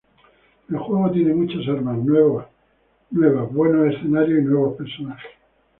[0.67, 2.47] El juego tiene muchas armas nuevas,
[3.11, 5.29] buenos escenarios y nuevos personajes.